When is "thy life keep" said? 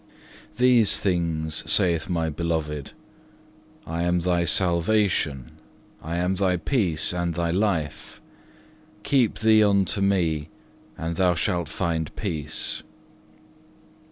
7.35-9.37